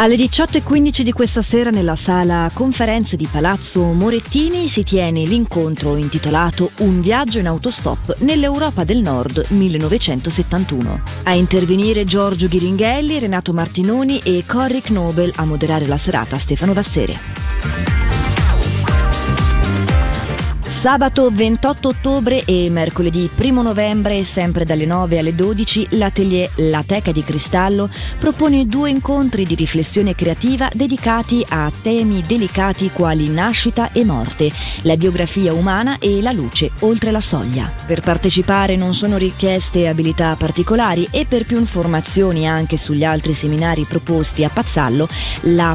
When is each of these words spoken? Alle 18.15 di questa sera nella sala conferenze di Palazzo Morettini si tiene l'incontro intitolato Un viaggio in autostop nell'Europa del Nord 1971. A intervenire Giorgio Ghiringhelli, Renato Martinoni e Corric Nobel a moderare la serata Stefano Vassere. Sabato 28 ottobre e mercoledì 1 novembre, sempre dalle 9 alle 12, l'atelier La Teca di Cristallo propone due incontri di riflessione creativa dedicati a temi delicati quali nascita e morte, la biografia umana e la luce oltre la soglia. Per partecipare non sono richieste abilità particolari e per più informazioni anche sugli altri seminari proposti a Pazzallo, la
Alle 0.00 0.14
18.15 0.14 1.00
di 1.00 1.10
questa 1.10 1.42
sera 1.42 1.70
nella 1.70 1.96
sala 1.96 2.48
conferenze 2.54 3.16
di 3.16 3.26
Palazzo 3.26 3.82
Morettini 3.82 4.68
si 4.68 4.84
tiene 4.84 5.24
l'incontro 5.24 5.96
intitolato 5.96 6.70
Un 6.78 7.00
viaggio 7.00 7.40
in 7.40 7.48
autostop 7.48 8.18
nell'Europa 8.18 8.84
del 8.84 8.98
Nord 8.98 9.46
1971. 9.48 11.02
A 11.24 11.34
intervenire 11.34 12.04
Giorgio 12.04 12.46
Ghiringhelli, 12.46 13.18
Renato 13.18 13.52
Martinoni 13.52 14.20
e 14.22 14.44
Corric 14.46 14.90
Nobel 14.90 15.32
a 15.34 15.44
moderare 15.44 15.88
la 15.88 15.98
serata 15.98 16.38
Stefano 16.38 16.74
Vassere. 16.74 17.97
Sabato 20.68 21.30
28 21.30 21.88
ottobre 21.88 22.44
e 22.44 22.68
mercoledì 22.68 23.28
1 23.34 23.62
novembre, 23.62 24.22
sempre 24.22 24.66
dalle 24.66 24.84
9 24.84 25.18
alle 25.18 25.34
12, 25.34 25.88
l'atelier 25.92 26.50
La 26.56 26.84
Teca 26.86 27.10
di 27.10 27.24
Cristallo 27.24 27.88
propone 28.18 28.66
due 28.66 28.90
incontri 28.90 29.44
di 29.44 29.54
riflessione 29.54 30.14
creativa 30.14 30.68
dedicati 30.72 31.42
a 31.48 31.72
temi 31.80 32.22
delicati 32.24 32.90
quali 32.90 33.30
nascita 33.30 33.92
e 33.92 34.04
morte, 34.04 34.50
la 34.82 34.98
biografia 34.98 35.54
umana 35.54 35.98
e 35.98 36.20
la 36.20 36.32
luce 36.32 36.70
oltre 36.80 37.12
la 37.12 37.20
soglia. 37.20 37.72
Per 37.86 38.02
partecipare 38.02 38.76
non 38.76 38.92
sono 38.92 39.16
richieste 39.16 39.88
abilità 39.88 40.36
particolari 40.36 41.08
e 41.10 41.24
per 41.24 41.46
più 41.46 41.58
informazioni 41.58 42.46
anche 42.46 42.76
sugli 42.76 43.04
altri 43.04 43.32
seminari 43.32 43.86
proposti 43.86 44.44
a 44.44 44.50
Pazzallo, 44.50 45.08
la 45.40 45.74